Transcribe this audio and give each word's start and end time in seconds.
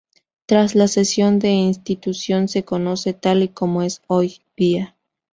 Tras 0.47 0.73
la 0.73 0.87
cesión 0.87 1.37
la 1.43 1.49
institución 1.49 2.47
se 2.47 2.63
conoce 2.65 3.13
tal 3.13 3.43
y 3.43 3.49
como 3.49 3.83
es 3.83 4.01
hoy 4.07 4.41
día. 4.57 4.95